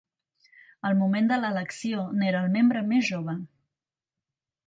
[0.87, 3.39] Al moment de l'elecció n'era el membre més jove.